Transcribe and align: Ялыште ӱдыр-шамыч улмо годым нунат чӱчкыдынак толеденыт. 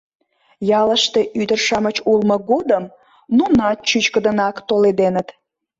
Ялыште 0.81 1.21
ӱдыр-шамыч 1.41 1.97
улмо 2.11 2.35
годым 2.51 2.83
нунат 3.37 3.77
чӱчкыдынак 3.87 4.55
толеденыт. 4.67 5.27